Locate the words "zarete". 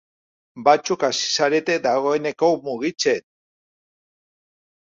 1.35-1.75